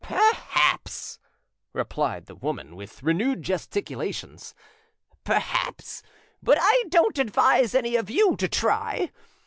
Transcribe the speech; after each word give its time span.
"Perhaps," 0.03 1.19
replied 1.73 2.25
the 2.25 2.33
woman, 2.33 2.75
with 2.75 3.03
renewed 3.03 3.43
gesticulations, 3.43 4.55
"perhaps; 5.23 6.01
but 6.41 6.57
I 6.59 6.85
don't 6.89 7.19
advise 7.19 7.75
any 7.75 7.95
of 7.97 8.09
you 8.09 8.35
to 8.37 8.47
try. 8.49 9.11